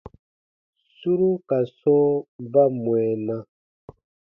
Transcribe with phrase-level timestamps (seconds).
[0.95, 2.09] Suru ka sɔ̃ɔ
[2.51, 3.35] ba mwɛɛna.